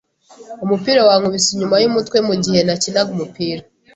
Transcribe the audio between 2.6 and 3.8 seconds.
nakinaga umupira.